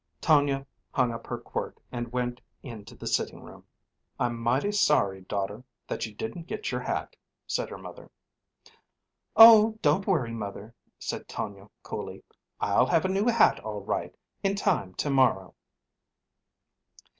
Tonia 0.19 0.65
hung 0.89 1.11
up 1.13 1.27
her 1.27 1.37
quirt 1.37 1.79
and 1.91 2.11
went 2.11 2.41
into 2.63 2.95
the 2.95 3.05
sitting 3.05 3.43
room. 3.43 3.63
"I'm 4.19 4.35
mighty 4.39 4.71
sorry, 4.71 5.21
daughter, 5.21 5.63
that 5.87 6.07
you 6.07 6.15
didn't 6.15 6.47
get 6.47 6.71
your 6.71 6.81
hat," 6.81 7.15
said 7.45 7.69
her 7.69 7.77
mother. 7.77 8.09
"Oh, 9.35 9.77
don't 9.83 10.07
worry, 10.07 10.31
mother," 10.33 10.73
said 10.97 11.27
Tonia, 11.27 11.69
coolly. 11.83 12.23
"I'll 12.59 12.87
have 12.87 13.05
a 13.05 13.09
new 13.09 13.27
hat, 13.27 13.59
all 13.59 13.81
right, 13.81 14.17
in 14.41 14.55
time 14.55 14.95
to 14.95 15.11
morrow." 15.11 15.53